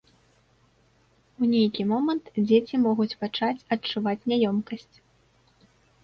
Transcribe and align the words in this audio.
У 1.41 1.49
нейкі 1.49 1.83
момант 1.91 2.31
дзеці 2.45 2.79
могуць 2.85 3.17
пачаць 3.23 3.65
адчуваць 3.75 4.27
няёмкасць. 4.33 4.95